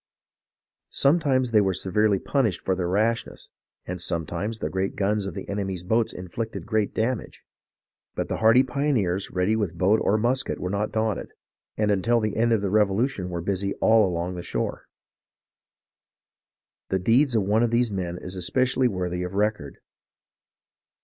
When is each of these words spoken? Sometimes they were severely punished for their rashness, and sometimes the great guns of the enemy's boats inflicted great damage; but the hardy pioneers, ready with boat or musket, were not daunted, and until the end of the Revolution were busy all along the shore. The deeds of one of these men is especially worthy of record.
Sometimes 0.89 1.51
they 1.51 1.61
were 1.61 1.75
severely 1.75 2.17
punished 2.17 2.59
for 2.59 2.73
their 2.75 2.87
rashness, 2.87 3.49
and 3.85 4.01
sometimes 4.01 4.57
the 4.57 4.67
great 4.67 4.95
guns 4.95 5.27
of 5.27 5.35
the 5.35 5.47
enemy's 5.47 5.83
boats 5.83 6.11
inflicted 6.11 6.65
great 6.65 6.95
damage; 6.95 7.43
but 8.15 8.27
the 8.27 8.37
hardy 8.37 8.63
pioneers, 8.63 9.29
ready 9.29 9.55
with 9.55 9.77
boat 9.77 9.99
or 10.03 10.17
musket, 10.17 10.59
were 10.59 10.71
not 10.71 10.91
daunted, 10.91 11.33
and 11.77 11.91
until 11.91 12.19
the 12.19 12.35
end 12.35 12.51
of 12.51 12.61
the 12.61 12.71
Revolution 12.71 13.29
were 13.29 13.41
busy 13.41 13.75
all 13.75 14.03
along 14.03 14.33
the 14.33 14.41
shore. 14.41 14.85
The 16.89 16.97
deeds 16.97 17.35
of 17.35 17.43
one 17.43 17.61
of 17.61 17.69
these 17.69 17.91
men 17.91 18.17
is 18.17 18.35
especially 18.35 18.87
worthy 18.87 19.21
of 19.21 19.35
record. 19.35 19.77